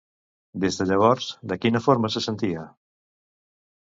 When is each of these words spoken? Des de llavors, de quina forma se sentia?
Des 0.61 0.77
de 0.79 0.85
llavors, 0.91 1.27
de 1.51 1.57
quina 1.65 1.81
forma 1.87 2.11
se 2.13 2.23
sentia? 2.29 2.65